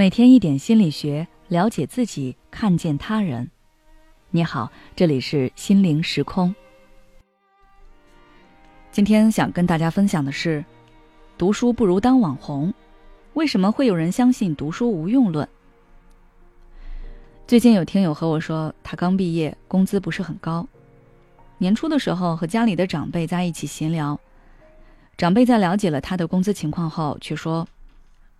[0.00, 3.50] 每天一点心理学，了解自己，看见他人。
[4.30, 6.54] 你好，这里是心灵时空。
[8.90, 10.64] 今天想跟大家分享的是，
[11.36, 12.72] 读书不如当网红。
[13.34, 15.46] 为什么会有人相信读书无用论？
[17.46, 20.66] 最近有听友和我说，他刚毕业，工资不是很高。
[21.58, 24.18] 年初的时候和家里的长辈在一起闲聊，
[25.18, 27.68] 长辈在了解了他的工资情况后，却说：“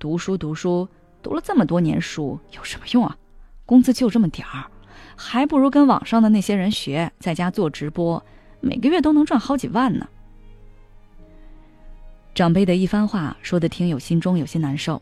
[0.00, 0.88] 读书读书。”
[1.22, 3.16] 读了这么多年书有什么用啊？
[3.64, 4.66] 工资就这么点儿，
[5.16, 8.22] 还不如跟网上的那些人学，在家做直播，
[8.60, 10.08] 每个月都能赚好几万呢。
[12.34, 15.00] 长辈的一番话说的听友心中有些难受，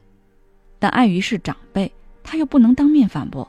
[0.78, 1.90] 但碍于是长辈，
[2.22, 3.48] 他又不能当面反驳。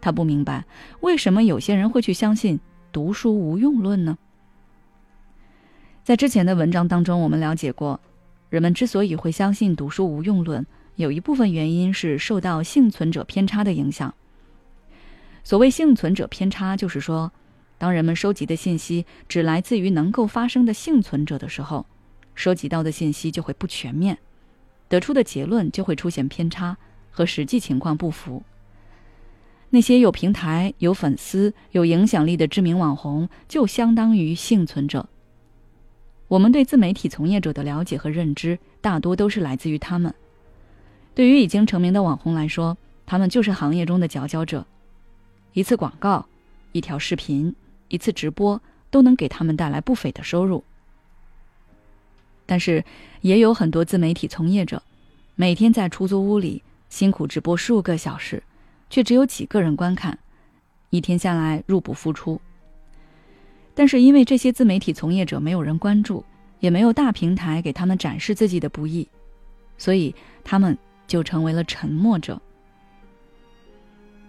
[0.00, 0.64] 他不明白
[1.00, 2.60] 为什么有些人会去相信
[2.92, 4.16] 读书无用论呢？
[6.04, 7.98] 在之前的文章当中，我们了解过，
[8.48, 10.64] 人们之所以会相信读书无用论。
[10.96, 14.14] 有一部分原因是受到幸存者偏差的影响。
[15.42, 17.32] 所谓幸存者偏差，就是说，
[17.76, 21.84] 当人们收集的信息只来自于能够发生的幸存者的时候，
[22.34, 24.18] 收集到的信息就会不全面，
[24.88, 26.76] 得出的结论就会出现偏差，
[27.10, 28.42] 和实际情况不符。
[29.70, 35.08] 那些有平台、有粉丝、有影响力的知名网红，就相当于幸存者。
[36.28, 40.14] 我们对自媒体从业者的了解和认知，大多都是来自于他们。
[41.14, 42.76] 对于已经成名的网红来说，
[43.06, 44.66] 他们就是行业中的佼佼者。
[45.52, 46.26] 一次广告、
[46.72, 47.54] 一条视频、
[47.86, 50.64] 一次直播，都能给他们带来不菲的收入。
[52.46, 52.84] 但是，
[53.20, 54.82] 也有很多自媒体从业者，
[55.36, 58.42] 每天在出租屋里辛苦直播数个小时，
[58.90, 60.18] 却只有几个人观看，
[60.90, 62.40] 一天下来入不敷出。
[63.72, 66.24] 但是，因为这些自媒体从业者没有人关注，
[66.58, 69.06] 也没有大平台给他们展示自己的不易，
[69.78, 70.12] 所以
[70.42, 70.76] 他们。
[71.06, 72.40] 就成为了沉默者。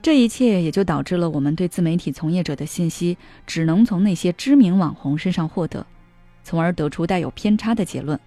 [0.01, 5.85] 这一切也就导致了我们对自媒体从业者的信息只能从那些知名网红身上获得，
[6.43, 8.19] 从而得出带有偏差的结论：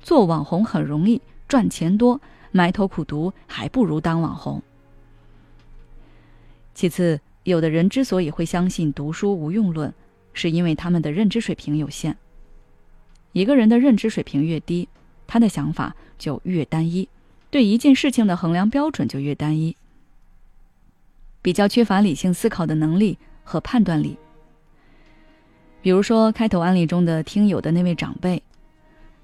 [0.00, 2.20] 做网红很容易，赚钱多，
[2.50, 4.60] 埋头苦读还不如当网红。
[6.74, 9.94] 其次，有的人之所以会相信读书无用论，
[10.32, 12.16] 是因为他们的认知水平有限。
[13.32, 14.88] 一个人的认知水平越低，
[15.28, 17.08] 他的想法就越单一。
[17.50, 19.76] 对一件事情的衡量标准就越单一，
[21.42, 24.16] 比较缺乏理性思考的能力和判断力。
[25.82, 28.40] 比如说，开头案例中的听友的那位长辈，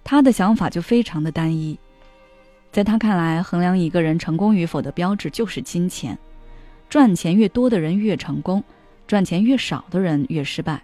[0.02, 1.78] 他的想法就非常的单一，
[2.72, 6.18] 在他看来，衡量一个人成功与否的标志就是金钱，
[6.88, 8.64] 赚钱越多的人越成功，
[9.06, 10.82] 赚钱越少的人越失败。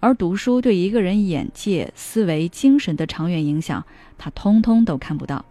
[0.00, 3.84] 而读书对一个人眼界、思维、精神的长远影响，
[4.16, 5.44] 他通通都看不到。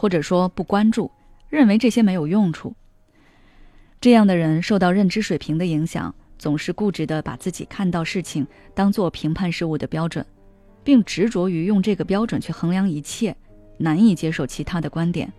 [0.00, 1.10] 或者说不关注，
[1.50, 2.74] 认为这些没有用处。
[4.00, 10.24] 这样的人受到认知水平的影响，总是固执的把自己看到事情当做评判事物的标准，
[10.82, 13.36] 并执着于用这个标准去衡量一切，
[13.76, 15.30] 难以接受其他的观点。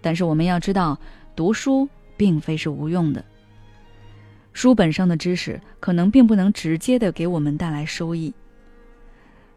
[0.00, 0.96] 但是我们要知道，
[1.34, 3.24] 读书并非是无用的。
[4.52, 8.32] 书本上的知识可能并不能直接的给我们带来收益。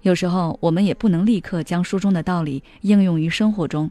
[0.06, 3.90] 有时候我们也不能立刻将书中的道理应用于生活中，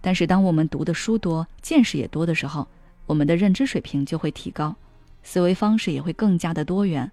[0.00, 2.66] 但是当我们读的书多、见识也多的时候，
[3.04, 4.74] 我们的认知水平就会提高，
[5.22, 7.12] 思维方式也会更加的多元。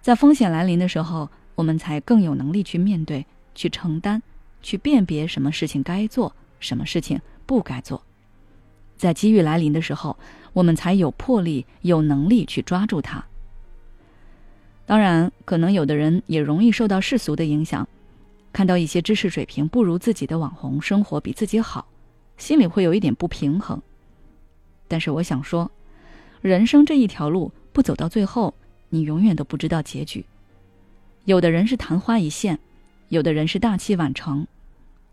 [0.00, 4.22] 在风险来临的时候，我们才更有能力去面对、去承担、
[4.62, 8.02] 去辨别什么事情该做，什么事情不该做。
[8.96, 10.16] 在机遇来临的时候，
[10.54, 13.22] 我们才有魄力、有能力去抓住它。
[14.86, 17.86] 当然，可能有的人也容易受到世俗的影响，
[18.52, 21.88] 看到一些知识水平不如自己的网红生活比自己好，
[22.38, 23.82] 心里会有一点不平衡。
[24.86, 25.68] 但是我想说，
[26.40, 28.54] 人生这一条路不走到最后，
[28.90, 30.24] 你永远都不知道结局。
[31.24, 32.60] 有的人是昙花一现，
[33.08, 34.46] 有的人是大器晚成。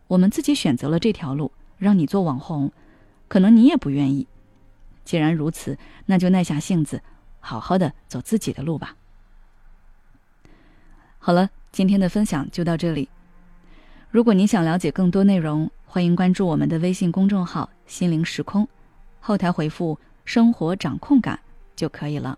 [0.07, 2.71] 我们自己选择了这条路，让你做网红，
[3.27, 4.27] 可能你也不愿意。
[5.03, 7.01] 既然如此，那就耐下性子，
[7.39, 8.95] 好好的走自己的路吧。
[11.25, 13.07] 好了，今天的分享就到这里。
[14.11, 18.67] 如果您想了解更多内容，欢迎关注我们的微信公众号“心灵时空”，
[19.21, 21.39] 后台回复“生活掌控感”
[21.77, 22.37] 就可以了。